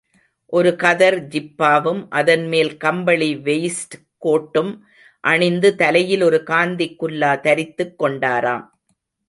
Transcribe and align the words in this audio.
ஒரு 0.45 0.75
கதர் 0.75 1.17
ஜிப்பாவும், 1.27 2.07
அதன்மேல் 2.09 2.77
கம்பளி 2.77 3.35
வெயிஸ்ட் 3.35 3.95
கோட்டும் 4.25 4.71
அணிந்து 5.23 5.75
தலையில் 5.75 6.21
ஒரு 6.21 6.43
காந்திக் 6.43 6.97
குல்லா 6.97 7.35
தரித்துக் 7.35 8.03
கொண்டாராம். 8.03 8.65